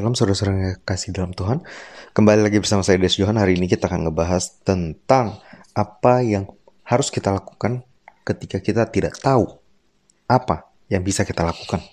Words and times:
Shalom 0.00 0.16
saudara-saudara 0.16 0.56
yang 0.56 0.80
kasih 0.80 1.12
dalam 1.12 1.36
Tuhan. 1.36 1.60
Kembali 2.16 2.40
lagi 2.40 2.56
bersama 2.56 2.80
saya 2.80 2.96
Des 2.96 3.20
Johan. 3.20 3.36
Hari 3.36 3.60
ini 3.60 3.68
kita 3.68 3.84
akan 3.84 4.08
ngebahas 4.08 4.64
tentang 4.64 5.36
Apa 5.76 6.24
yang 6.24 6.48
harus 6.88 7.12
kita 7.12 7.28
lakukan 7.28 7.84
ketika 8.24 8.64
kita 8.64 8.88
tidak 8.88 9.20
tahu 9.20 9.60
Apa 10.24 10.72
yang 10.88 11.04
bisa 11.04 11.20
kita 11.20 11.44
lakukan. 11.44 11.84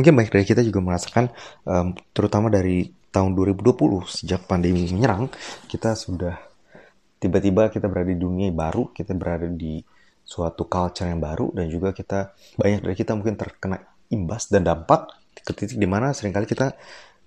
Mungkin 0.00 0.16
banyak 0.16 0.32
dari 0.32 0.48
kita 0.48 0.64
juga 0.64 0.80
merasakan 0.80 1.28
um, 1.68 1.92
Terutama 2.16 2.48
dari 2.48 2.88
tahun 3.12 3.36
2020 3.36 4.08
Sejak 4.08 4.48
pandemi 4.48 4.88
menyerang 4.88 5.28
Kita 5.68 5.92
sudah 5.92 6.40
tiba-tiba 7.20 7.68
kita 7.68 7.84
berada 7.84 8.08
di 8.08 8.16
dunia 8.16 8.48
baru 8.48 8.88
Kita 8.96 9.12
berada 9.12 9.44
di 9.44 9.76
suatu 10.24 10.64
culture 10.72 11.04
yang 11.04 11.20
baru 11.20 11.52
Dan 11.52 11.68
juga 11.68 11.92
kita 11.92 12.32
banyak 12.56 12.80
dari 12.80 12.96
kita 12.96 13.12
mungkin 13.12 13.36
terkena 13.36 13.76
imbas 14.08 14.48
dan 14.48 14.64
dampak 14.64 15.21
ke 15.40 15.52
titik 15.56 15.80
di 15.80 15.88
mana 15.88 16.12
sering 16.12 16.30
kali 16.36 16.44
kita 16.44 16.76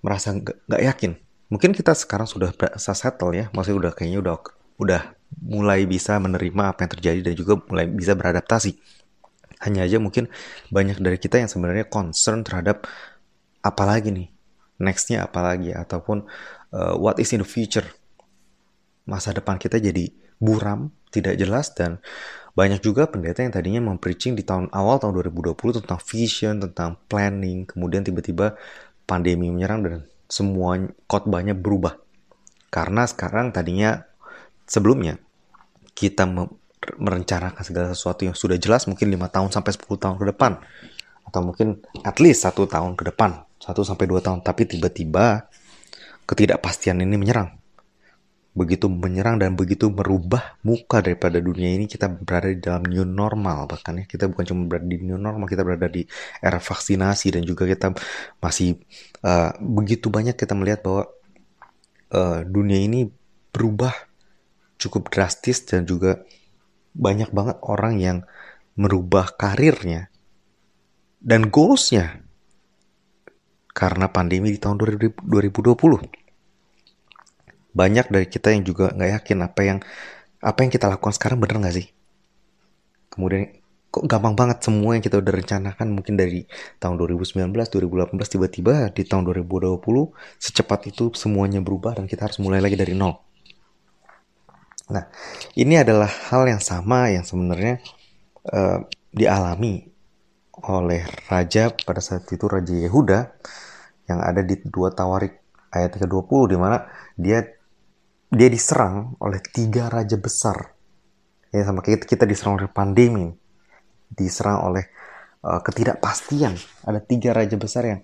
merasa 0.06 0.32
nggak 0.38 0.82
yakin. 0.94 1.12
Mungkin 1.50 1.74
kita 1.74 1.94
sekarang 1.94 2.26
sudah 2.26 2.54
settle 2.78 3.34
ya, 3.34 3.50
maksudnya 3.54 3.90
udah 3.90 3.92
kayaknya 3.94 4.20
udah 4.22 4.36
udah 4.82 5.02
mulai 5.42 5.86
bisa 5.86 6.18
menerima 6.18 6.74
apa 6.74 6.86
yang 6.86 6.92
terjadi 6.98 7.20
dan 7.32 7.34
juga 7.38 7.54
mulai 7.70 7.86
bisa 7.90 8.14
beradaptasi. 8.18 8.78
Hanya 9.64 9.88
aja 9.88 9.98
mungkin 10.02 10.30
banyak 10.70 11.00
dari 11.00 11.18
kita 11.18 11.42
yang 11.42 11.50
sebenarnya 11.50 11.88
concern 11.88 12.44
terhadap 12.44 12.86
apa 13.66 13.84
lagi 13.88 14.14
nih, 14.14 14.28
nextnya 14.82 15.26
apa 15.26 15.42
lagi, 15.42 15.74
ataupun 15.74 16.26
uh, 16.76 16.94
what 16.98 17.18
is 17.18 17.34
in 17.34 17.42
the 17.42 17.48
future. 17.48 17.86
Masa 19.06 19.34
depan 19.34 19.58
kita 19.62 19.78
jadi 19.78 20.12
buram, 20.42 20.92
tidak 21.10 21.38
jelas, 21.38 21.72
dan 21.74 22.02
banyak 22.56 22.80
juga 22.80 23.12
pendeta 23.12 23.44
yang 23.44 23.52
tadinya 23.52 23.84
mempreaching 23.92 24.32
di 24.40 24.48
tahun 24.48 24.72
awal 24.72 24.96
tahun 25.04 25.20
2020 25.28 25.84
tentang 25.84 26.00
vision, 26.00 26.64
tentang 26.64 26.96
planning, 27.12 27.68
kemudian 27.68 28.00
tiba-tiba 28.08 28.56
pandemi 29.04 29.52
menyerang 29.52 29.84
dan 29.84 30.08
semua 30.32 30.80
khotbahnya 31.12 31.52
berubah. 31.52 32.00
Karena 32.72 33.04
sekarang 33.04 33.52
tadinya 33.52 34.00
sebelumnya 34.64 35.20
kita 35.92 36.24
merencanakan 36.96 37.60
segala 37.60 37.92
sesuatu 37.92 38.24
yang 38.24 38.36
sudah 38.40 38.56
jelas 38.56 38.88
mungkin 38.88 39.12
5 39.12 39.36
tahun 39.36 39.50
sampai 39.52 39.72
10 39.76 40.00
tahun 40.00 40.16
ke 40.16 40.26
depan. 40.32 40.52
Atau 41.28 41.44
mungkin 41.44 41.84
at 42.08 42.24
least 42.24 42.48
satu 42.48 42.72
tahun 42.72 42.96
ke 42.96 43.12
depan, 43.12 43.36
1 43.60 43.84
sampai 43.84 44.08
2 44.08 44.24
tahun, 44.24 44.40
tapi 44.48 44.64
tiba-tiba 44.64 45.52
ketidakpastian 46.24 47.04
ini 47.04 47.20
menyerang 47.20 47.65
begitu 48.56 48.88
menyerang 48.88 49.36
dan 49.36 49.60
begitu 49.60 49.92
merubah 49.92 50.56
muka 50.64 51.04
daripada 51.04 51.44
dunia 51.44 51.76
ini 51.76 51.92
kita 51.92 52.08
berada 52.08 52.48
di 52.48 52.64
dalam 52.64 52.88
new 52.88 53.04
normal. 53.04 53.68
Bahkan 53.68 53.94
ya 54.02 54.06
kita 54.08 54.32
bukan 54.32 54.46
cuma 54.48 54.62
berada 54.72 54.88
di 54.88 54.98
new 55.04 55.20
normal 55.20 55.46
kita 55.52 55.68
berada 55.68 55.92
di 55.92 56.08
era 56.40 56.58
vaksinasi 56.58 57.36
dan 57.36 57.44
juga 57.44 57.68
kita 57.68 57.92
masih 58.40 58.80
uh, 59.28 59.52
begitu 59.60 60.08
banyak 60.08 60.40
kita 60.40 60.56
melihat 60.56 60.88
bahwa 60.88 61.04
uh, 62.16 62.48
dunia 62.48 62.80
ini 62.80 63.12
berubah 63.52 63.92
cukup 64.80 65.12
drastis 65.12 65.68
dan 65.68 65.84
juga 65.84 66.24
banyak 66.96 67.36
banget 67.36 67.60
orang 67.60 68.00
yang 68.00 68.18
merubah 68.80 69.36
karirnya 69.36 70.08
dan 71.20 71.52
goalsnya 71.52 72.24
karena 73.76 74.08
pandemi 74.08 74.56
di 74.56 74.60
tahun 74.64 74.80
2020 74.80 76.25
banyak 77.76 78.08
dari 78.08 78.28
kita 78.32 78.56
yang 78.56 78.64
juga 78.64 78.96
nggak 78.96 79.12
yakin 79.22 79.38
apa 79.44 79.62
yang 79.62 79.80
apa 80.40 80.60
yang 80.64 80.72
kita 80.72 80.88
lakukan 80.88 81.14
sekarang 81.14 81.38
bener 81.44 81.60
nggak 81.60 81.76
sih? 81.76 81.88
Kemudian 83.12 83.52
kok 83.92 84.08
gampang 84.12 84.36
banget 84.36 84.60
semua 84.60 84.96
yang 84.96 85.04
kita 85.04 85.24
udah 85.24 85.34
rencanakan 85.40 85.88
mungkin 85.88 86.20
dari 86.20 86.44
tahun 86.84 87.00
2019 87.00 87.48
2018 87.52 88.12
tiba-tiba 88.28 88.92
di 88.92 89.08
tahun 89.08 89.24
2020 89.24 89.80
secepat 90.36 90.92
itu 90.92 91.16
semuanya 91.16 91.64
berubah 91.64 91.96
dan 91.96 92.04
kita 92.04 92.28
harus 92.28 92.40
mulai 92.44 92.60
lagi 92.60 92.76
dari 92.76 92.92
nol. 92.92 93.16
Nah 94.92 95.08
ini 95.56 95.80
adalah 95.80 96.12
hal 96.32 96.44
yang 96.44 96.60
sama 96.60 97.08
yang 97.08 97.24
sebenarnya 97.24 97.80
uh, 98.52 98.84
dialami 99.16 99.88
oleh 100.68 101.08
raja 101.32 101.72
pada 101.72 102.04
saat 102.04 102.28
itu 102.28 102.46
raja 102.52 102.76
Yehuda 102.76 103.20
yang 104.12 104.20
ada 104.22 104.44
di 104.44 104.60
dua 104.68 104.92
Tawarik 104.92 105.40
ayat 105.72 106.00
ke-20 106.00 106.56
di 106.56 106.58
mana 106.60 106.88
dia 107.16 107.44
dia 108.36 108.52
diserang 108.52 109.16
oleh 109.24 109.40
tiga 109.40 109.88
raja 109.88 110.20
besar. 110.20 110.76
Ya 111.56 111.64
sama 111.64 111.80
kita, 111.80 112.04
kita 112.04 112.28
diserang 112.28 112.60
oleh 112.60 112.68
pandemi, 112.68 113.32
diserang 114.12 114.68
oleh 114.68 114.92
uh, 115.48 115.64
ketidakpastian. 115.64 116.60
Ada 116.84 117.00
tiga 117.00 117.32
raja 117.32 117.56
besar 117.56 117.88
yang 117.88 118.02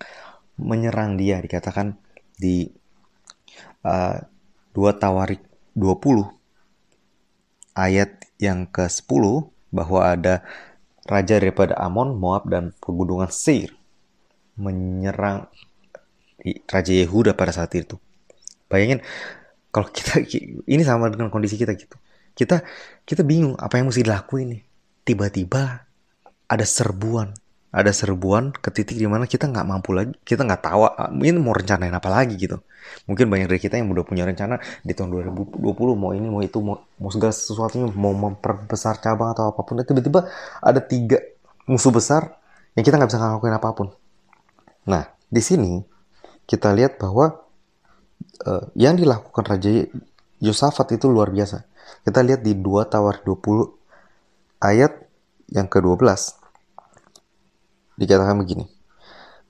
menyerang 0.56 1.20
dia 1.20 1.36
dikatakan 1.36 2.00
di 2.40 2.64
uh, 3.84 4.16
dua 4.72 4.96
Tawarik 4.96 5.44
20 5.76 6.32
ayat 7.76 8.20
yang 8.40 8.68
ke-10 8.68 9.24
bahwa 9.72 10.00
ada 10.04 10.44
raja 11.08 11.40
daripada 11.40 11.76
Amon, 11.80 12.16
Moab 12.16 12.48
dan 12.48 12.76
pegunungan 12.80 13.32
Seir 13.32 13.72
menyerang 14.56 15.48
Raja 16.42 16.92
Yehuda 16.92 17.32
pada 17.38 17.54
saat 17.54 17.72
itu. 17.78 17.96
Bayangin 18.68 19.00
kalau 19.72 19.88
kita 19.88 20.20
ini 20.68 20.82
sama 20.84 21.08
dengan 21.08 21.32
kondisi 21.32 21.56
kita 21.56 21.72
gitu. 21.72 21.96
Kita 22.36 22.60
kita 23.08 23.24
bingung 23.24 23.56
apa 23.56 23.80
yang 23.80 23.88
mesti 23.88 24.04
dilakuin 24.04 24.46
nih. 24.52 24.62
Tiba-tiba 25.02 25.62
ada 26.46 26.66
serbuan. 26.68 27.32
Ada 27.72 27.88
serbuan 27.88 28.52
ke 28.52 28.68
titik 28.68 29.00
di 29.00 29.08
mana 29.08 29.24
kita 29.24 29.48
nggak 29.48 29.64
mampu 29.64 29.96
lagi 29.96 30.12
kita 30.28 30.44
nggak 30.44 30.60
tahu 30.60 30.84
ah, 30.92 31.08
ini 31.08 31.40
mau 31.40 31.56
rencanain 31.56 31.88
apa 31.88 32.12
lagi 32.12 32.36
gitu. 32.36 32.60
Mungkin 33.08 33.32
banyak 33.32 33.48
dari 33.48 33.60
kita 33.64 33.80
yang 33.80 33.88
udah 33.88 34.04
punya 34.04 34.28
rencana 34.28 34.60
di 34.84 34.92
tahun 34.92 35.08
2020 35.08 35.56
mau 35.96 36.12
ini 36.12 36.28
mau 36.28 36.44
itu 36.44 36.60
mau, 36.60 36.76
mau 37.00 37.08
segala 37.08 37.32
sesuatunya 37.32 37.88
mau 37.96 38.12
memperbesar 38.12 39.00
cabang 39.00 39.32
atau 39.32 39.56
apa 39.56 39.64
pun. 39.64 39.80
Tiba-tiba 39.80 40.28
ada 40.60 40.84
tiga 40.84 41.16
musuh 41.64 41.88
besar 41.88 42.36
yang 42.76 42.84
kita 42.84 43.00
nggak 43.00 43.08
bisa 43.08 43.20
ngelakuin 43.24 43.56
apa 43.56 43.68
pun. 43.72 43.88
Nah 44.84 45.08
di 45.32 45.40
sini 45.40 45.80
kita 46.44 46.76
lihat 46.76 47.00
bahwa 47.00 47.41
uh, 48.46 48.64
yang 48.78 48.96
dilakukan 48.96 49.44
Raja 49.44 49.86
Yosafat 50.42 50.96
itu 50.98 51.06
luar 51.06 51.30
biasa. 51.30 51.64
Kita 52.02 52.20
lihat 52.24 52.42
di 52.42 52.58
2 52.58 52.90
Tawar 52.90 53.22
20 53.22 54.62
ayat 54.62 54.92
yang 55.52 55.68
ke-12. 55.70 56.02
Dikatakan 58.00 58.36
begini. 58.42 58.66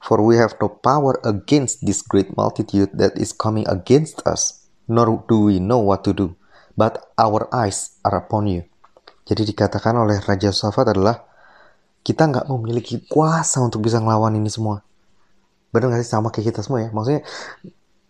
For 0.02 0.18
we 0.18 0.34
have 0.34 0.58
no 0.58 0.66
power 0.66 1.22
against 1.22 1.86
this 1.86 2.02
great 2.02 2.34
multitude 2.34 2.90
that 2.98 3.14
is 3.14 3.30
coming 3.30 3.62
against 3.70 4.18
us, 4.26 4.66
nor 4.90 5.22
do 5.30 5.46
we 5.46 5.62
know 5.62 5.78
what 5.78 6.02
to 6.02 6.10
do, 6.10 6.34
but 6.74 7.06
our 7.14 7.46
eyes 7.54 7.94
are 8.02 8.18
upon 8.18 8.50
you. 8.50 8.66
Jadi 9.22 9.54
dikatakan 9.54 9.94
oleh 9.94 10.18
Raja 10.18 10.50
Yosafat 10.50 10.98
adalah 10.98 11.22
kita 12.02 12.26
nggak 12.26 12.50
memiliki 12.50 13.06
kuasa 13.06 13.62
untuk 13.62 13.86
bisa 13.86 14.02
ngelawan 14.02 14.34
ini 14.34 14.50
semua. 14.50 14.82
Benar 15.70 15.94
nggak 15.94 16.02
sih 16.02 16.10
sama 16.10 16.34
kayak 16.34 16.50
kita 16.50 16.66
semua 16.66 16.82
ya? 16.82 16.90
Maksudnya 16.90 17.22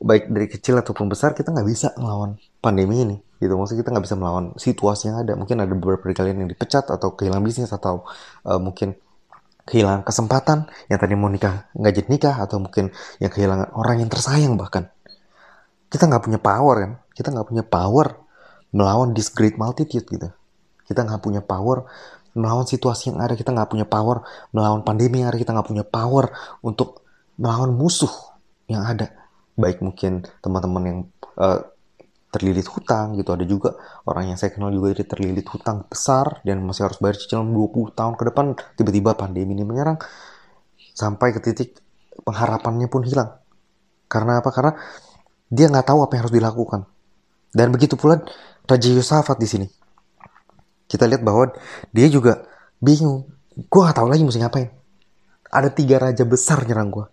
baik 0.03 0.35
dari 0.35 0.47
kecil 0.51 0.75
ataupun 0.83 1.07
besar 1.07 1.33
kita 1.33 1.55
nggak 1.55 1.69
bisa 1.71 1.95
melawan 1.95 2.35
pandemi 2.59 3.07
ini 3.07 3.17
gitu. 3.39 3.55
Maksudnya 3.55 3.87
kita 3.87 3.91
nggak 3.95 4.05
bisa 4.05 4.17
melawan 4.19 4.45
situasi 4.59 5.09
yang 5.09 5.23
ada. 5.23 5.39
Mungkin 5.39 5.63
ada 5.63 5.71
beberapa 5.71 6.03
dari 6.11 6.17
kalian 6.19 6.37
yang 6.45 6.51
dipecat 6.51 6.91
atau 6.91 7.15
kehilangan 7.15 7.43
bisnis 7.47 7.71
atau 7.71 8.03
uh, 8.47 8.59
mungkin 8.59 8.99
kehilangan 9.63 10.03
kesempatan 10.03 10.67
yang 10.91 10.99
tadi 10.99 11.15
mau 11.15 11.31
nikah 11.31 11.71
nggak 11.79 11.93
jadi 11.95 12.09
nikah 12.11 12.37
atau 12.43 12.59
mungkin 12.59 12.91
yang 13.23 13.31
kehilangan 13.31 13.71
orang 13.79 14.03
yang 14.03 14.11
tersayang 14.11 14.59
bahkan. 14.59 14.91
Kita 15.87 16.11
nggak 16.11 16.23
punya 16.27 16.39
power 16.43 16.75
kan? 16.83 16.93
Kita 17.15 17.29
nggak 17.31 17.47
punya 17.47 17.65
power 17.65 18.07
melawan 18.75 19.15
this 19.15 19.31
great 19.31 19.55
multitude 19.55 20.05
gitu. 20.11 20.29
Kita 20.83 21.07
nggak 21.07 21.23
punya 21.23 21.41
power 21.47 21.87
melawan 22.35 22.67
situasi 22.67 23.15
yang 23.15 23.23
ada. 23.23 23.39
Kita 23.39 23.55
nggak 23.55 23.71
punya 23.71 23.87
power 23.87 24.27
melawan 24.51 24.83
pandemi 24.83 25.23
yang 25.23 25.31
ada. 25.31 25.39
Kita 25.39 25.55
nggak 25.55 25.69
punya 25.71 25.85
power 25.87 26.35
untuk 26.67 27.07
melawan 27.39 27.71
musuh 27.71 28.11
yang 28.67 28.83
ada 28.83 29.22
baik 29.59 29.85
mungkin 29.85 30.25
teman-teman 30.41 30.83
yang 30.85 30.99
uh, 31.37 31.61
terlilit 32.33 32.65
hutang 32.65 33.13
gitu 33.21 33.37
ada 33.37 33.45
juga 33.45 33.77
orang 34.09 34.33
yang 34.33 34.39
saya 34.41 34.57
kenal 34.57 34.73
juga 34.73 34.97
jadi 34.97 35.05
terlilit 35.05 35.45
hutang 35.53 35.85
besar 35.85 36.41
dan 36.49 36.65
masih 36.65 36.89
harus 36.89 36.97
bayar 36.97 37.21
cicilan 37.21 37.45
20 37.45 37.93
tahun 37.93 38.15
ke 38.17 38.23
depan 38.33 38.45
tiba-tiba 38.81 39.13
pandemi 39.13 39.53
ini 39.53 39.69
menyerang 39.69 40.01
sampai 40.97 41.37
ke 41.37 41.41
titik 41.45 41.81
pengharapannya 42.25 42.89
pun 42.89 43.05
hilang. 43.05 43.41
Karena 44.09 44.45
apa? 44.45 44.53
Karena 44.53 44.73
dia 45.49 45.69
nggak 45.69 45.87
tahu 45.89 46.05
apa 46.05 46.13
yang 46.17 46.23
harus 46.29 46.37
dilakukan. 46.37 46.81
Dan 47.53 47.69
begitu 47.73 47.97
pula 47.97 48.21
Raja 48.65 48.89
Yosafat 48.89 49.37
di 49.41 49.49
sini. 49.49 49.67
Kita 50.89 51.09
lihat 51.09 51.25
bahwa 51.25 51.53
dia 51.93 52.09
juga 52.09 52.45
bingung. 52.81 53.29
Gue 53.69 53.81
nggak 53.85 53.97
tahu 53.97 54.09
lagi 54.09 54.25
mesti 54.25 54.41
ngapain. 54.41 54.69
Ada 55.53 55.69
tiga 55.69 56.01
raja 56.01 56.25
besar 56.25 56.65
nyerang 56.65 56.89
gue 56.89 57.07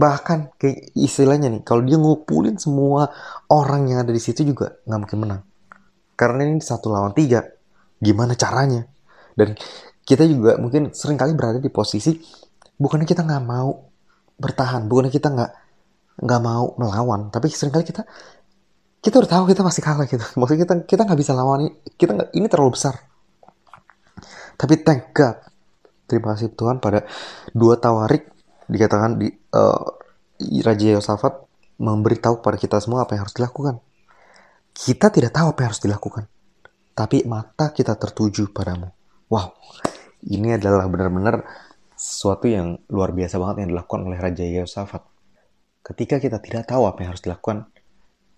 bahkan 0.00 0.48
kayak 0.56 0.96
istilahnya 0.96 1.52
nih 1.52 1.60
kalau 1.60 1.84
dia 1.84 2.00
ngumpulin 2.00 2.56
semua 2.56 3.12
orang 3.52 3.92
yang 3.92 4.00
ada 4.00 4.16
di 4.16 4.22
situ 4.22 4.48
juga 4.48 4.80
nggak 4.88 5.00
mungkin 5.04 5.18
menang. 5.20 5.42
Karena 6.16 6.48
ini 6.48 6.64
satu 6.64 6.88
lawan 6.88 7.12
tiga 7.12 7.44
gimana 8.00 8.32
caranya? 8.32 8.88
Dan 9.36 9.52
kita 10.00 10.24
juga 10.24 10.56
mungkin 10.56 10.96
sering 10.96 11.20
kali 11.20 11.36
berada 11.36 11.60
di 11.60 11.68
posisi 11.68 12.16
bukannya 12.80 13.04
kita 13.04 13.28
nggak 13.28 13.44
mau 13.44 13.76
bertahan 14.40 14.88
bukannya 14.88 15.12
kita 15.12 15.28
nggak 15.28 15.52
nggak 16.24 16.40
mau 16.40 16.72
melawan 16.80 17.28
tapi 17.28 17.52
sering 17.52 17.72
kali 17.72 17.84
kita 17.84 18.08
kita 19.04 19.16
udah 19.20 19.30
tahu 19.32 19.44
kita 19.52 19.60
masih 19.64 19.82
kalah 19.84 20.08
gitu. 20.08 20.24
Maksudnya 20.40 20.60
kita 20.64 20.74
kita 20.88 21.02
nggak 21.04 21.20
bisa 21.20 21.32
lawan 21.36 21.68
kita 22.00 22.10
nggak 22.16 22.30
ini 22.36 22.46
terlalu 22.48 22.72
besar. 22.72 22.96
Tapi 24.56 24.74
thank 24.80 25.12
God 25.12 25.36
terima 26.08 26.32
kasih 26.36 26.56
Tuhan 26.56 26.80
pada 26.80 27.04
dua 27.52 27.76
tawarik 27.76 28.28
dikatakan 28.68 29.20
di 29.20 29.39
uh, 29.54 29.84
Raja 30.40 30.86
Yosafat 30.96 31.46
memberitahu 31.80 32.40
kepada 32.40 32.56
kita 32.60 32.76
semua 32.80 33.04
apa 33.04 33.16
yang 33.16 33.28
harus 33.28 33.36
dilakukan 33.36 33.80
kita 34.72 35.10
tidak 35.12 35.32
tahu 35.36 35.52
apa 35.52 35.58
yang 35.64 35.68
harus 35.72 35.84
dilakukan 35.84 36.24
tapi 36.92 37.24
mata 37.24 37.72
kita 37.72 37.96
tertuju 37.96 38.52
padamu 38.52 38.92
wow 39.32 39.52
ini 40.28 40.60
adalah 40.60 40.84
benar-benar 40.84 41.40
sesuatu 42.00 42.48
yang 42.48 42.80
luar 42.88 43.12
biasa 43.12 43.36
banget 43.36 43.64
yang 43.64 43.76
dilakukan 43.76 44.00
oleh 44.08 44.16
Raja 44.16 44.40
Yosafat. 44.40 45.04
Ketika 45.84 46.16
kita 46.16 46.40
tidak 46.40 46.64
tahu 46.64 46.88
apa 46.88 47.04
yang 47.04 47.12
harus 47.12 47.20
dilakukan, 47.20 47.68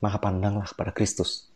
maka 0.03 0.19
pandanglah 0.19 0.67
kepada 0.67 0.91
Kristus. 0.91 1.51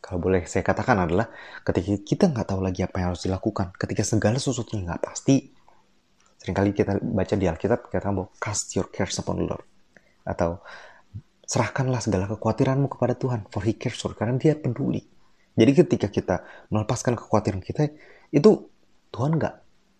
Kalau 0.00 0.16
boleh 0.16 0.48
saya 0.48 0.64
katakan 0.64 0.96
adalah 0.96 1.28
ketika 1.60 1.92
kita 2.00 2.24
nggak 2.32 2.48
tahu 2.48 2.64
lagi 2.64 2.80
apa 2.80 3.04
yang 3.04 3.12
harus 3.12 3.28
dilakukan, 3.28 3.76
ketika 3.76 4.00
segala 4.00 4.40
sesuatunya 4.40 4.88
nggak 4.88 5.04
pasti, 5.04 5.52
sering 6.40 6.56
kali 6.56 6.70
kita 6.72 6.96
baca 7.04 7.34
di 7.36 7.44
Alkitab 7.44 7.92
katakan 7.92 8.16
bahwa 8.16 8.32
cast 8.40 8.72
your 8.72 8.88
cares 8.88 9.12
upon 9.20 9.44
the 9.44 9.46
Lord. 9.46 9.64
Atau 10.24 10.64
serahkanlah 11.44 12.00
segala 12.00 12.24
kekhawatiranmu 12.32 12.88
kepada 12.88 13.12
Tuhan, 13.12 13.44
for 13.52 13.60
he 13.60 13.76
cares 13.76 14.00
for, 14.00 14.16
karena 14.16 14.40
dia 14.40 14.56
peduli. 14.56 15.04
Jadi 15.52 15.72
ketika 15.84 16.08
kita 16.08 16.36
melepaskan 16.72 17.20
kekhawatiran 17.20 17.60
kita, 17.60 17.92
itu 18.32 18.72
Tuhan 19.12 19.36
nggak 19.36 19.54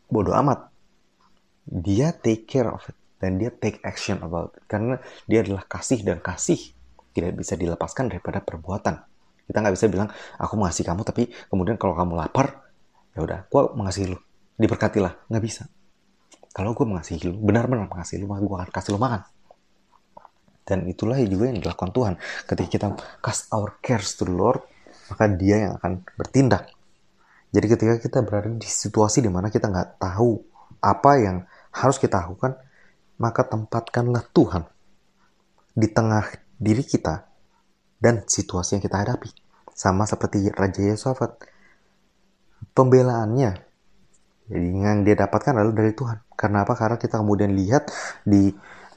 bodoh 0.09 0.33
amat. 0.41 0.73
Dia 1.69 2.17
take 2.17 2.49
care 2.49 2.73
of 2.73 2.89
it 2.89 2.97
dan 3.21 3.37
dia 3.37 3.53
take 3.53 3.77
action 3.85 4.17
about 4.25 4.57
it. 4.57 4.65
Karena 4.65 4.97
dia 5.29 5.45
adalah 5.45 5.69
kasih 5.69 6.01
dan 6.01 6.25
kasih 6.25 6.73
tidak 7.13 7.37
bisa 7.37 7.53
dilepaskan 7.61 8.09
daripada 8.09 8.41
perbuatan. 8.41 8.97
Kita 9.45 9.59
nggak 9.61 9.75
bisa 9.77 9.93
bilang 9.93 10.09
aku 10.41 10.55
mengasihi 10.57 10.89
kamu 10.89 11.03
tapi 11.05 11.29
kemudian 11.53 11.77
kalau 11.77 11.93
kamu 11.99 12.17
lapar 12.17 12.65
ya 13.13 13.21
udah 13.27 13.39
gue 13.45 13.63
mengasihi 13.77 14.15
lu. 14.15 14.19
Diberkatilah. 14.57 15.29
Nggak 15.29 15.45
bisa 15.45 15.63
kalau 16.51 16.75
gue 16.75 16.87
mengasihi 16.87 17.31
lu 17.31 17.39
benar-benar 17.39 17.87
mengasihi 17.87 18.23
lu 18.23 18.27
maka 18.31 18.43
gue 18.43 18.57
akan 18.57 18.71
kasih 18.71 18.91
lu 18.97 19.01
makan 19.01 19.23
dan 20.67 20.87
itulah 20.87 21.19
juga 21.27 21.51
yang 21.51 21.59
dilakukan 21.59 21.91
Tuhan 21.91 22.15
ketika 22.47 22.69
kita 22.69 22.87
cast 23.23 23.51
our 23.51 23.79
cares 23.83 24.15
to 24.19 24.27
the 24.27 24.35
Lord 24.35 24.63
maka 25.11 25.27
dia 25.27 25.71
yang 25.71 25.73
akan 25.79 26.07
bertindak 26.15 26.71
jadi 27.51 27.67
ketika 27.67 27.95
kita 27.99 28.19
berada 28.23 28.47
di 28.47 28.67
situasi 28.67 29.19
di 29.23 29.31
mana 29.31 29.51
kita 29.51 29.67
nggak 29.67 29.99
tahu 29.99 30.39
apa 30.79 31.13
yang 31.19 31.37
harus 31.75 31.99
kita 31.99 32.23
lakukan, 32.23 32.55
maka 33.19 33.43
tempatkanlah 33.43 34.23
Tuhan 34.31 34.63
di 35.75 35.91
tengah 35.91 36.31
diri 36.57 36.87
kita 36.87 37.27
dan 37.99 38.23
situasi 38.23 38.79
yang 38.79 38.83
kita 38.83 39.03
hadapi. 39.03 39.31
Sama 39.75 40.07
seperti 40.07 40.47
Raja 40.55 40.83
Yosafat. 40.83 41.43
Pembelaannya 42.71 43.51
yang 44.51 45.03
dia 45.03 45.17
dapatkan 45.19 45.59
adalah 45.59 45.75
dari 45.75 45.93
Tuhan. 45.97 46.19
Karena 46.41 46.65
apa? 46.65 46.73
Karena 46.73 46.97
kita 46.97 47.21
kemudian 47.21 47.53
lihat 47.53 47.93
di 48.25 48.49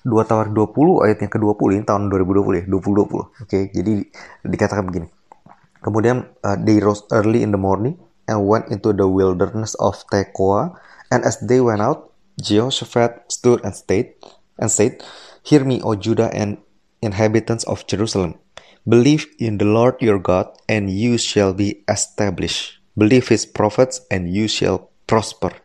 2 0.08 0.28
Tawar 0.28 0.48
20 0.48 1.04
ayat 1.04 1.18
yang 1.28 1.32
ke-20 1.32 1.68
ini 1.76 1.84
tahun 1.84 2.08
2020 2.08 2.64
ya, 2.64 2.66
2020. 2.72 2.72
Oke, 2.72 3.28
okay? 3.44 3.64
jadi 3.76 4.08
dikatakan 4.48 4.88
begini. 4.88 5.08
Kemudian 5.84 6.32
uh, 6.48 6.56
they 6.56 6.80
rose 6.80 7.04
early 7.12 7.44
in 7.44 7.52
the 7.52 7.60
morning 7.60 8.00
and 8.32 8.48
went 8.48 8.72
into 8.72 8.96
the 8.96 9.04
wilderness 9.04 9.76
of 9.84 10.00
Tekoa 10.08 10.80
and 11.12 11.28
as 11.28 11.44
they 11.44 11.60
went 11.60 11.84
out 11.84 12.16
Jehoshaphat 12.42 13.30
stood 13.30 13.62
and 13.64 13.76
stayed 13.76 14.16
and 14.58 14.72
said, 14.72 15.04
Hear 15.44 15.64
me, 15.64 15.82
O 15.84 15.96
Judah 15.96 16.34
and 16.34 16.58
inhabitants 17.02 17.64
of 17.66 17.86
Jerusalem. 17.86 18.40
Believe 18.88 19.28
in 19.40 19.60
the 19.60 19.66
Lord 19.66 20.02
your 20.02 20.20
God, 20.20 20.52
and 20.68 20.90
you 20.90 21.18
shall 21.18 21.54
be 21.54 21.84
established. 21.88 22.80
Believe 22.98 23.28
his 23.28 23.46
prophets, 23.46 24.02
and 24.12 24.28
you 24.28 24.48
shall 24.48 24.90
prosper. 25.08 25.63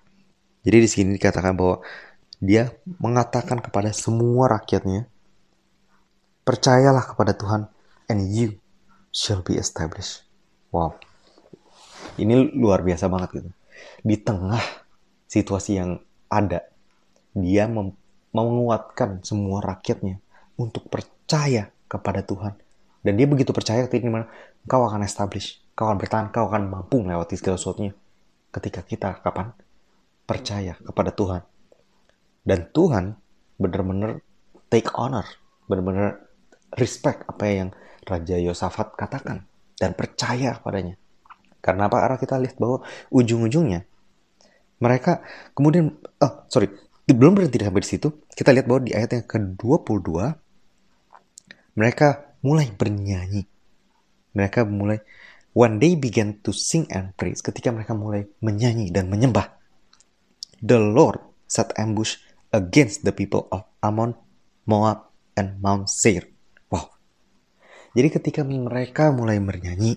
Jadi 0.67 0.77
di 0.83 0.89
sini 0.91 1.09
dikatakan 1.15 1.55
bahwa 1.55 1.81
dia 2.39 2.71
mengatakan 3.03 3.59
kepada 3.59 3.91
semua 3.91 4.47
rakyatnya, 4.51 5.11
percayalah 6.47 7.03
kepada 7.03 7.35
Tuhan, 7.35 7.67
and 8.07 8.21
you 8.31 8.59
shall 9.11 9.43
be 9.43 9.59
established. 9.59 10.27
Wow, 10.71 11.01
ini 12.21 12.53
luar 12.55 12.85
biasa 12.85 13.09
banget 13.09 13.43
gitu. 13.43 13.51
Di 14.05 14.17
tengah 14.19 14.61
situasi 15.29 15.79
yang 15.79 16.01
ada. 16.29 16.65
Dia 17.33 17.71
menguatkan 18.33 19.23
semua 19.23 19.63
rakyatnya 19.63 20.19
untuk 20.59 20.91
percaya 20.91 21.71
kepada 21.87 22.25
Tuhan. 22.25 22.59
Dan 22.99 23.15
dia 23.15 23.31
begitu 23.31 23.55
percaya 23.55 23.87
ketika 23.87 24.05
di 24.05 24.13
mana 24.13 24.27
kau 24.67 24.83
akan 24.83 25.07
establish, 25.07 25.63
kau 25.79 25.87
akan 25.87 25.99
bertahan, 26.03 26.27
kau 26.35 26.51
akan 26.51 26.67
mampu 26.67 26.99
melewati 26.99 27.39
segala 27.39 27.57
sesuatunya. 27.57 27.95
Ketika 28.51 28.83
kita 28.83 29.23
kapan? 29.23 29.55
Percaya 30.29 30.77
kepada 30.77 31.11
Tuhan. 31.17 31.41
Dan 32.45 32.69
Tuhan 32.69 33.17
benar-benar 33.57 34.21
take 34.69 34.93
honor, 34.93 35.25
benar-benar 35.65 36.21
respect 36.77 37.25
apa 37.25 37.45
yang 37.49 37.69
Raja 38.05 38.37
Yosafat 38.37 38.93
katakan 38.93 39.49
dan 39.81 39.97
percaya 39.97 40.61
padanya. 40.61 41.01
Karena 41.65 41.89
apa? 41.89 42.05
Karena 42.05 42.17
kita 42.21 42.37
lihat 42.37 42.61
bahwa 42.61 42.85
ujung-ujungnya 43.09 43.89
mereka 44.79 45.27
kemudian, 45.59 45.99
oh 46.23 46.33
sorry, 46.47 46.71
belum 47.07 47.35
berhenti 47.35 47.59
sampai 47.59 47.83
di 47.83 47.91
situ. 47.91 48.09
Kita 48.31 48.55
lihat 48.55 48.71
bahwa 48.71 48.87
di 48.87 48.95
ayat 48.95 49.11
yang 49.19 49.27
ke-22, 49.27 50.09
mereka 51.75 52.31
mulai 52.47 52.71
bernyanyi. 52.71 53.43
Mereka 54.39 54.63
mulai, 54.71 55.03
when 55.51 55.83
they 55.83 55.99
began 55.99 56.39
to 56.47 56.55
sing 56.55 56.87
and 56.95 57.11
praise, 57.19 57.43
ketika 57.43 57.75
mereka 57.75 57.99
mulai 57.99 58.31
menyanyi 58.39 58.95
dan 58.95 59.11
menyembah, 59.11 59.58
the 60.63 60.79
Lord 60.79 61.23
set 61.49 61.75
ambush 61.79 62.21
against 62.53 63.05
the 63.05 63.15
people 63.15 63.47
of 63.53 63.65
Ammon, 63.85 64.17
Moab, 64.69 65.09
and 65.39 65.61
Mount 65.63 65.89
Seir. 65.89 66.27
Wow. 66.69 66.93
Jadi 67.95 68.09
ketika 68.13 68.41
mereka 68.45 69.11
mulai 69.15 69.41
bernyanyi, 69.41 69.97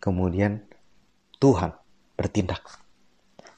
kemudian 0.00 0.64
Tuhan 1.40 1.72
bertindak. 2.16 2.64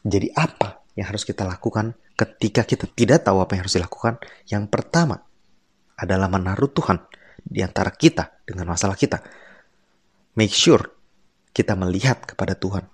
Jadi 0.02 0.34
apa 0.34 0.82
yang 0.98 1.10
harus 1.10 1.22
kita 1.22 1.46
lakukan 1.46 1.94
ketika 2.18 2.66
kita 2.66 2.90
tidak 2.90 3.26
tahu 3.26 3.42
apa 3.42 3.54
yang 3.54 3.62
harus 3.66 3.78
dilakukan? 3.78 4.18
Yang 4.50 4.64
pertama 4.70 5.22
adalah 5.98 6.26
menaruh 6.26 6.70
Tuhan 6.70 6.98
di 7.42 7.62
antara 7.62 7.90
kita 7.94 8.42
dengan 8.46 8.74
masalah 8.74 8.98
kita. 8.98 9.22
Make 10.38 10.54
sure 10.54 10.82
kita 11.52 11.76
melihat 11.76 12.24
kepada 12.24 12.56
Tuhan. 12.56 12.88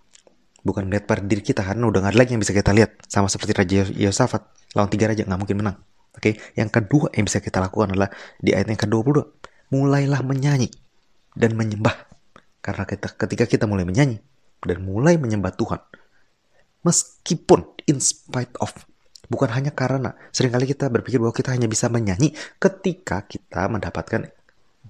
Bukan 0.63 0.91
melihat 0.91 1.07
pada 1.07 1.23
diri 1.23 1.43
kita 1.43 1.63
karena 1.63 1.87
udah 1.87 1.99
gak 2.05 2.13
ada 2.15 2.19
lagi 2.19 2.35
yang 2.35 2.43
bisa 2.43 2.55
kita 2.55 2.75
lihat. 2.75 2.99
Sama 3.07 3.31
seperti 3.31 3.55
Raja 3.55 3.87
Yosafat. 3.95 4.43
Lawan 4.77 4.91
tiga 4.93 5.09
raja 5.09 5.25
gak 5.25 5.39
mungkin 5.39 5.59
menang. 5.65 5.77
Oke, 6.19 6.35
okay? 6.35 6.59
yang 6.59 6.67
kedua 6.67 7.15
yang 7.15 7.31
bisa 7.31 7.39
kita 7.39 7.63
lakukan 7.63 7.95
adalah 7.95 8.11
di 8.43 8.51
ayat 8.51 8.75
yang 8.75 8.81
ke-22. 8.81 9.23
Mulailah 9.71 10.21
menyanyi 10.27 10.69
dan 11.39 11.55
menyembah. 11.55 11.95
Karena 12.59 12.83
kita, 12.83 13.15
ketika 13.15 13.45
kita 13.47 13.65
mulai 13.71 13.87
menyanyi 13.87 14.19
dan 14.67 14.83
mulai 14.83 15.15
menyembah 15.15 15.55
Tuhan, 15.55 15.79
Meskipun 16.87 17.85
in 17.91 17.99
spite 17.99 18.55
of 18.63 18.71
bukan 19.27 19.51
hanya 19.51 19.75
karena 19.75 20.15
sering 20.31 20.55
kali 20.55 20.65
kita 20.65 20.87
berpikir 20.87 21.19
bahwa 21.19 21.35
kita 21.35 21.51
hanya 21.51 21.67
bisa 21.67 21.91
menyanyi 21.91 22.33
ketika 22.63 23.27
kita 23.27 23.67
mendapatkan 23.67 24.31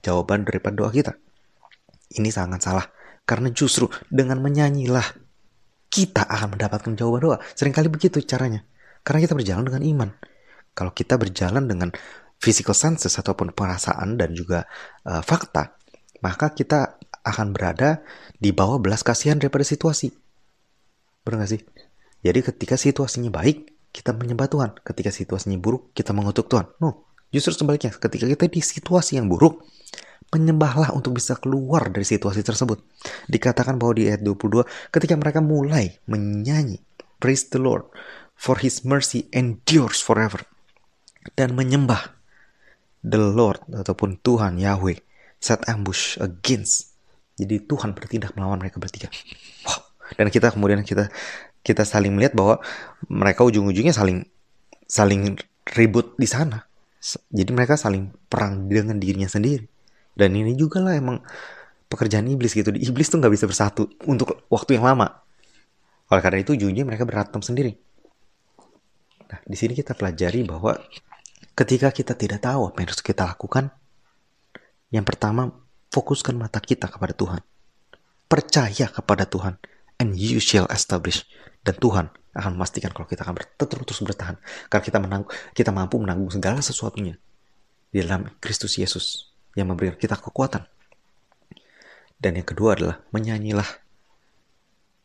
jawaban 0.04 0.44
daripada 0.44 0.84
doa 0.84 0.90
kita. 0.92 1.16
Ini 2.12 2.28
sangat 2.28 2.60
salah 2.62 2.87
karena 3.25 3.48
justru 3.52 3.88
dengan 4.12 4.40
menyanyilah 4.44 5.04
kita 5.88 6.25
akan 6.28 6.57
mendapatkan 6.57 6.92
jawaban 6.95 7.21
doa. 7.21 7.37
Seringkali 7.57 7.88
begitu 7.88 8.21
caranya. 8.25 8.64
Karena 9.02 9.25
kita 9.25 9.35
berjalan 9.35 9.64
dengan 9.64 9.83
iman. 9.85 10.11
Kalau 10.76 10.92
kita 10.95 11.16
berjalan 11.16 11.64
dengan 11.64 11.90
physical 12.38 12.76
senses 12.76 13.16
ataupun 13.18 13.50
perasaan 13.50 14.14
dan 14.14 14.30
juga 14.37 14.68
uh, 15.09 15.25
fakta, 15.25 15.75
maka 16.23 16.54
kita 16.54 17.00
akan 17.25 17.50
berada 17.50 18.04
di 18.38 18.54
bawah 18.54 18.78
belas 18.78 19.02
kasihan 19.02 19.40
daripada 19.40 19.66
situasi. 19.66 20.14
Benar 21.26 21.45
gak 21.45 21.50
sih? 21.50 21.62
Jadi 22.23 22.38
ketika 22.47 22.75
situasinya 22.78 23.30
baik, 23.33 23.90
kita 23.90 24.14
menyembah 24.14 24.49
Tuhan. 24.49 24.71
Ketika 24.85 25.11
situasinya 25.11 25.59
buruk, 25.59 25.90
kita 25.97 26.14
mengutuk 26.14 26.47
Tuhan. 26.47 26.71
No, 26.78 27.09
justru 27.35 27.54
sebaliknya. 27.54 27.90
Ketika 27.90 28.26
kita 28.26 28.45
di 28.47 28.61
situasi 28.62 29.18
yang 29.18 29.26
buruk, 29.26 29.66
menyembahlah 30.28 30.92
untuk 30.92 31.16
bisa 31.16 31.37
keluar 31.40 31.88
dari 31.88 32.04
situasi 32.04 32.44
tersebut. 32.44 32.80
Dikatakan 33.28 33.80
bahwa 33.80 33.97
di 33.97 34.12
ayat 34.12 34.20
22, 34.20 34.64
ketika 34.92 35.14
mereka 35.16 35.40
mulai 35.40 35.97
menyanyi, 36.04 36.80
Praise 37.18 37.50
the 37.50 37.58
Lord, 37.58 37.88
for 38.38 38.61
His 38.62 38.87
mercy 38.87 39.26
endures 39.35 39.99
forever. 39.99 40.47
Dan 41.35 41.58
menyembah 41.58 42.14
the 43.02 43.18
Lord 43.18 43.61
ataupun 43.68 44.23
Tuhan 44.23 44.61
Yahweh 44.61 45.02
set 45.38 45.66
ambush 45.70 46.18
against. 46.18 46.94
Jadi 47.38 47.62
Tuhan 47.66 47.94
bertindak 47.94 48.35
melawan 48.35 48.58
mereka 48.58 48.82
bertiga. 48.82 49.11
Wow, 49.66 49.80
dan 50.18 50.26
kita 50.30 50.50
kemudian 50.50 50.82
kita 50.82 51.11
kita 51.62 51.87
saling 51.87 52.14
melihat 52.14 52.35
bahwa 52.35 52.58
mereka 53.06 53.47
ujung-ujungnya 53.47 53.94
saling 53.94 54.26
saling 54.88 55.37
ribut 55.76 56.16
di 56.16 56.25
sana 56.25 56.64
Jadi 57.30 57.50
mereka 57.54 57.78
saling 57.78 58.11
perang 58.26 58.66
dengan 58.66 58.99
dirinya 58.99 59.30
sendiri. 59.30 59.77
Dan 60.18 60.34
ini 60.34 60.58
juga 60.58 60.82
lah 60.82 60.98
emang 60.98 61.22
pekerjaan 61.87 62.26
iblis 62.26 62.50
gitu. 62.58 62.75
Iblis 62.75 63.06
tuh 63.06 63.22
nggak 63.22 63.30
bisa 63.30 63.46
bersatu 63.46 63.87
untuk 64.10 64.42
waktu 64.50 64.75
yang 64.75 64.90
lama. 64.90 65.22
Oleh 66.10 66.22
karena 66.26 66.42
itu 66.42 66.58
ujungnya 66.58 66.82
mereka 66.82 67.06
berantem 67.06 67.38
sendiri. 67.38 67.78
Nah, 69.30 69.38
di 69.46 69.54
sini 69.54 69.78
kita 69.78 69.94
pelajari 69.94 70.42
bahwa 70.42 70.75
ketika 71.54 71.94
kita 71.94 72.18
tidak 72.18 72.42
tahu 72.42 72.75
apa 72.75 72.82
yang 72.82 72.88
harus 72.90 73.04
kita 73.04 73.22
lakukan, 73.30 73.70
yang 74.90 75.06
pertama 75.06 75.54
fokuskan 75.94 76.34
mata 76.34 76.58
kita 76.58 76.90
kepada 76.90 77.14
Tuhan. 77.14 77.40
Percaya 78.26 78.90
kepada 78.90 79.22
Tuhan 79.25 79.54
and 80.02 80.18
you 80.18 80.42
shall 80.42 80.66
establish. 80.75 81.22
Dan 81.62 81.78
Tuhan 81.78 82.10
akan 82.34 82.58
memastikan 82.58 82.90
kalau 82.90 83.06
kita 83.06 83.22
akan 83.22 83.38
terus 83.54 83.84
terus 83.87 84.00
bertahan. 84.02 84.37
Karena 84.66 84.82
kita 84.82 84.98
menang, 84.98 85.22
kita 85.54 85.70
mampu 85.70 86.00
menanggung 86.00 86.32
segala 86.32 86.58
sesuatunya 86.58 87.14
di 87.88 88.04
dalam 88.04 88.28
Kristus 88.40 88.76
Yesus 88.76 89.27
yang 89.59 89.75
memberikan 89.75 89.99
kita 89.99 90.15
kekuatan. 90.15 90.62
Dan 92.19 92.38
yang 92.38 92.47
kedua 92.47 92.79
adalah 92.79 93.03
menyanyilah 93.11 93.67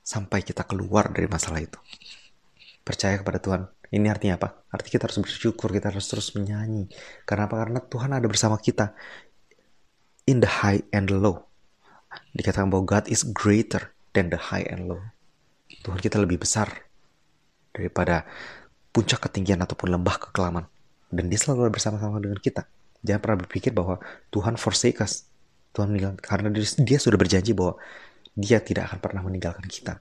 sampai 0.06 0.46
kita 0.46 0.62
keluar 0.70 1.10
dari 1.10 1.26
masalah 1.26 1.62
itu. 1.62 1.78
Percaya 2.86 3.18
kepada 3.18 3.42
Tuhan. 3.42 3.66
Ini 3.94 4.10
artinya 4.10 4.42
apa? 4.42 4.50
Artinya 4.74 4.94
kita 4.98 5.04
harus 5.10 5.20
bersyukur, 5.22 5.70
kita 5.70 5.94
harus 5.94 6.06
terus 6.10 6.34
menyanyi. 6.34 6.90
Karena 7.26 7.46
apa? 7.46 7.62
Karena 7.62 7.80
Tuhan 7.82 8.12
ada 8.14 8.26
bersama 8.26 8.58
kita. 8.58 8.94
In 10.26 10.42
the 10.42 10.50
high 10.50 10.82
and 10.90 11.10
the 11.10 11.18
low. 11.18 11.46
Dikatakan 12.34 12.70
bahwa 12.70 12.86
God 12.86 13.06
is 13.10 13.22
greater 13.26 13.94
than 14.18 14.34
the 14.34 14.38
high 14.38 14.66
and 14.66 14.90
low. 14.90 15.02
Tuhan 15.86 16.02
kita 16.02 16.18
lebih 16.18 16.42
besar 16.42 16.70
daripada 17.74 18.26
puncak 18.90 19.30
ketinggian 19.30 19.62
ataupun 19.62 19.94
lembah 19.94 20.18
kekelaman. 20.18 20.66
Dan 21.14 21.30
dia 21.30 21.38
selalu 21.38 21.70
bersama-sama 21.70 22.18
dengan 22.18 22.42
kita. 22.42 22.66
Jangan 23.04 23.20
pernah 23.20 23.40
berpikir 23.44 23.72
bahwa 23.76 24.00
Tuhan 24.32 24.56
forsake 24.56 25.04
us. 25.04 25.28
Tuhan 25.76 25.92
meninggal, 25.92 26.16
karena 26.22 26.54
dia 26.56 27.00
sudah 27.02 27.18
berjanji 27.18 27.52
bahwa 27.58 27.76
dia 28.38 28.62
tidak 28.62 28.94
akan 28.94 29.00
pernah 29.02 29.22
meninggalkan 29.26 29.66
kita. 29.68 30.00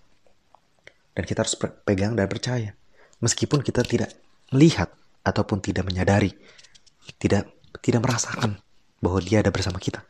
Dan 1.12 1.22
kita 1.24 1.44
harus 1.44 1.56
pegang 1.58 2.16
dan 2.16 2.28
percaya. 2.28 2.72
Meskipun 3.20 3.60
kita 3.64 3.84
tidak 3.84 4.12
melihat 4.52 4.92
ataupun 5.24 5.64
tidak 5.64 5.88
menyadari, 5.88 6.32
tidak 7.16 7.48
tidak 7.80 8.00
merasakan 8.04 8.60
bahwa 9.00 9.18
dia 9.24 9.40
ada 9.40 9.50
bersama 9.50 9.80
kita. 9.80 10.04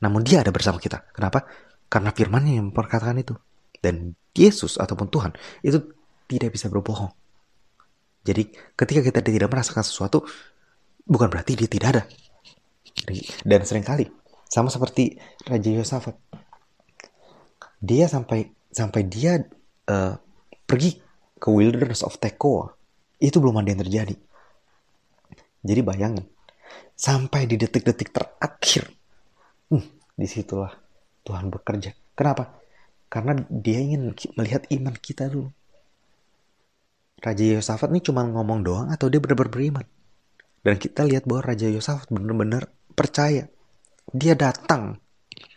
Namun 0.00 0.24
dia 0.24 0.40
ada 0.40 0.54
bersama 0.54 0.80
kita. 0.80 1.04
Kenapa? 1.12 1.44
Karena 1.90 2.14
firmannya 2.14 2.56
yang 2.56 2.72
memperkatakan 2.72 3.18
itu. 3.18 3.34
Dan 3.82 4.14
Yesus 4.32 4.78
ataupun 4.78 5.10
Tuhan 5.10 5.34
itu 5.66 5.90
tidak 6.30 6.54
bisa 6.54 6.70
berbohong. 6.70 7.10
Jadi 8.22 8.52
ketika 8.78 9.00
kita 9.02 9.20
tidak 9.24 9.48
merasakan 9.50 9.82
sesuatu, 9.82 10.22
bukan 11.02 11.26
berarti 11.26 11.58
dia 11.58 11.66
tidak 11.66 11.88
ada. 11.98 12.02
Dan 13.46 13.60
sering 13.64 13.86
kali, 13.86 14.06
sama 14.46 14.68
seperti 14.68 15.16
Raja 15.46 15.70
Yosafat, 15.70 16.16
dia 17.80 18.06
sampai 18.10 18.50
sampai 18.70 19.02
dia 19.08 19.40
uh, 19.88 20.14
pergi 20.68 21.00
ke 21.40 21.48
wilderness 21.48 22.04
of 22.04 22.20
Tekoa, 22.20 22.68
itu 23.18 23.40
belum 23.40 23.58
ada 23.60 23.72
yang 23.72 23.82
terjadi. 23.82 24.16
Jadi 25.60 25.80
bayangin, 25.84 26.26
sampai 26.96 27.48
di 27.48 27.56
detik-detik 27.56 28.12
terakhir, 28.12 28.88
hmm, 29.72 30.16
di 30.16 30.26
situlah 30.28 30.72
Tuhan 31.24 31.52
bekerja. 31.52 31.92
Kenapa? 32.16 32.60
Karena 33.10 33.36
dia 33.48 33.80
ingin 33.80 34.12
melihat 34.36 34.68
iman 34.70 34.94
kita 34.94 35.26
dulu. 35.28 35.50
Raja 37.20 37.44
Yosafat 37.44 37.92
ini 37.92 38.00
cuma 38.00 38.24
ngomong 38.24 38.64
doang 38.64 38.88
atau 38.88 39.12
dia 39.12 39.20
benar-benar 39.20 39.52
beriman. 39.52 39.86
Dan 40.64 40.76
kita 40.80 41.04
lihat 41.04 41.28
bahwa 41.28 41.52
Raja 41.52 41.68
Yosafat 41.68 42.08
benar-benar 42.08 42.68
percaya. 43.00 43.48
Dia 44.12 44.36
datang 44.36 45.00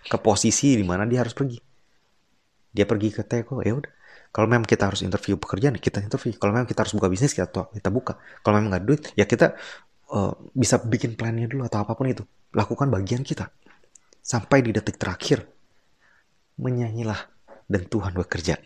ke 0.08 0.18
posisi 0.24 0.80
di 0.80 0.86
mana 0.88 1.04
dia 1.04 1.20
harus 1.20 1.36
pergi. 1.36 1.60
Dia 2.72 2.88
pergi 2.88 3.12
ke 3.12 3.28
Teko, 3.28 3.60
ya 3.60 3.76
udah. 3.76 3.92
Kalau 4.34 4.48
memang 4.50 4.66
kita 4.66 4.90
harus 4.90 5.06
interview 5.06 5.38
pekerjaan, 5.38 5.78
kita 5.78 6.02
interview. 6.02 6.34
Kalau 6.40 6.56
memang 6.56 6.66
kita 6.66 6.88
harus 6.88 6.96
buka 6.98 7.12
bisnis, 7.12 7.36
kita 7.36 7.70
kita 7.70 7.90
buka. 7.94 8.18
Kalau 8.42 8.58
memang 8.58 8.74
nggak 8.74 8.86
duit, 8.88 9.02
ya 9.14 9.30
kita 9.30 9.54
uh, 10.10 10.34
bisa 10.58 10.82
bikin 10.82 11.14
plannya 11.14 11.46
dulu 11.46 11.68
atau 11.70 11.86
apa 11.86 11.94
pun 11.94 12.10
itu. 12.10 12.26
Lakukan 12.56 12.90
bagian 12.90 13.22
kita. 13.22 13.54
Sampai 14.24 14.66
di 14.66 14.74
detik 14.74 14.98
terakhir, 14.98 15.46
menyanyilah 16.58 17.30
dan 17.70 17.86
Tuhan 17.86 18.18
bekerja. 18.18 18.58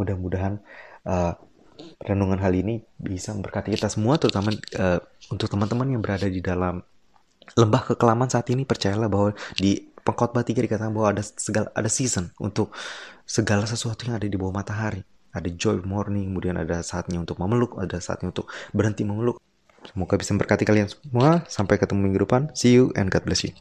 Mudah-mudahan 0.00 0.64
uh, 1.04 1.36
renungan 2.00 2.40
hal 2.40 2.56
ini 2.56 2.80
bisa 2.96 3.36
memberkati 3.36 3.76
kita 3.76 3.92
semua, 3.92 4.16
terutama 4.16 4.56
uh, 4.80 5.00
untuk 5.28 5.52
teman-teman 5.52 5.92
yang 5.92 6.00
berada 6.00 6.24
di 6.24 6.40
dalam 6.40 6.80
lembah 7.54 7.94
kekelaman 7.94 8.26
saat 8.26 8.50
ini. 8.50 8.66
Percayalah 8.66 9.06
bahwa 9.06 9.30
di 9.54 9.86
pengkhotbah 10.02 10.42
tiga 10.42 10.62
dikatakan 10.66 10.90
bahwa 10.90 11.14
ada 11.14 11.22
segala 11.22 11.70
ada 11.74 11.90
season 11.90 12.30
untuk 12.42 12.74
segala 13.26 13.66
sesuatu 13.66 14.06
yang 14.06 14.18
ada 14.18 14.26
di 14.26 14.34
bawah 14.34 14.54
matahari. 14.54 15.06
Ada 15.36 15.52
joy 15.52 15.84
morning, 15.84 16.32
kemudian 16.32 16.56
ada 16.56 16.80
saatnya 16.80 17.20
untuk 17.20 17.36
memeluk, 17.36 17.76
ada 17.76 18.00
saatnya 18.00 18.32
untuk 18.32 18.48
berhenti 18.72 19.04
memeluk. 19.04 19.36
Semoga 19.84 20.16
bisa 20.16 20.32
memberkati 20.32 20.64
kalian 20.64 20.88
semua. 20.88 21.44
Sampai 21.46 21.76
ketemu 21.76 22.08
minggu 22.08 22.24
depan. 22.24 22.50
See 22.56 22.72
you 22.72 22.90
and 22.96 23.12
God 23.12 23.28
bless 23.28 23.44
you. 23.44 23.52